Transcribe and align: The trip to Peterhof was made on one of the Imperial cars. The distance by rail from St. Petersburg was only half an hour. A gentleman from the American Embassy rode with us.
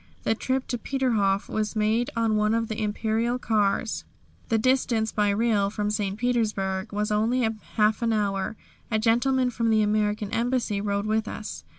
The 0.23 0.33
trip 0.33 0.65
to 0.69 0.79
Peterhof 0.79 1.47
was 1.47 1.75
made 1.75 2.09
on 2.15 2.35
one 2.35 2.55
of 2.55 2.69
the 2.69 2.81
Imperial 2.81 3.37
cars. 3.37 4.03
The 4.49 4.57
distance 4.57 5.11
by 5.11 5.29
rail 5.29 5.69
from 5.69 5.91
St. 5.91 6.17
Petersburg 6.17 6.91
was 6.91 7.11
only 7.11 7.47
half 7.75 8.01
an 8.01 8.11
hour. 8.11 8.57
A 8.89 8.97
gentleman 8.97 9.51
from 9.51 9.69
the 9.69 9.83
American 9.83 10.31
Embassy 10.31 10.81
rode 10.81 11.05
with 11.05 11.27
us. 11.27 11.63